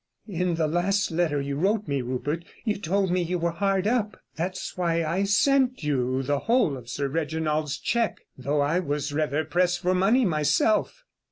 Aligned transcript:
"In 0.27 0.55
the 0.55 0.65
last 0.65 1.11
letter 1.11 1.39
you 1.39 1.57
wrote 1.57 1.87
me, 1.87 2.01
Rupert, 2.01 2.43
you 2.65 2.75
told 2.79 3.11
me 3.11 3.21
you 3.21 3.37
were 3.37 3.49
rather 3.51 3.57
hard 3.59 3.85
up. 3.85 4.19
That's 4.35 4.75
why 4.75 5.05
I 5.05 5.25
sent 5.25 5.83
you 5.83 6.23
the 6.23 6.39
whole 6.39 6.75
of 6.75 6.89
Sir 6.89 7.07
Reginald's 7.07 7.77
cheque, 7.77 8.21
though 8.35 8.61
I 8.61 8.79
was 8.79 9.13
rather 9.13 9.45
pressed 9.45 9.79
for 9.83 9.93
money 9.93 10.25
myself." 10.25 11.03